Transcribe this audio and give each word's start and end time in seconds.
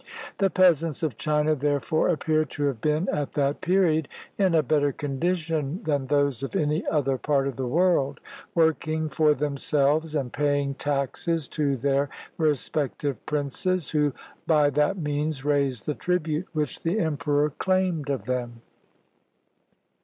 The 0.39 0.49
peasants 0.49 1.03
of 1.03 1.15
China, 1.15 1.53
therefore, 1.53 2.09
appear 2.09 2.43
to 2.43 2.63
have 2.63 2.81
been 2.81 3.07
at 3.09 3.33
that 3.33 3.61
period 3.61 4.07
in 4.35 4.55
a 4.55 4.63
better 4.63 4.91
condition 4.91 5.79
than 5.83 6.07
those 6.07 6.41
of 6.41 6.55
any 6.55 6.83
other 6.87 7.19
part 7.19 7.47
of 7.47 7.55
the 7.55 7.67
world, 7.67 8.19
working 8.55 9.09
for 9.09 9.35
themselves 9.35 10.15
and 10.15 10.33
paying 10.33 10.73
taxes 10.73 11.47
to 11.49 11.77
their 11.77 12.09
respective 12.39 13.23
princes, 13.27 13.91
who 13.91 14.11
by 14.47 14.71
that 14.71 14.97
means 14.97 15.45
raised 15.45 15.85
the 15.85 15.93
tribute 15.93 16.47
which 16.51 16.81
the 16.81 16.97
emperor 16.99 17.51
claimed 17.51 18.09
of 18.09 18.25
them. 18.25 18.63